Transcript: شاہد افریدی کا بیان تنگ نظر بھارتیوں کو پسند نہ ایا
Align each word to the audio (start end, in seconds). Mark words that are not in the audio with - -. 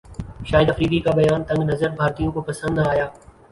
شاہد 0.47 0.69
افریدی 0.69 0.99
کا 1.05 1.11
بیان 1.17 1.43
تنگ 1.47 1.63
نظر 1.69 1.89
بھارتیوں 1.99 2.31
کو 2.31 2.41
پسند 2.47 2.77
نہ 2.77 2.89
ایا 2.91 3.07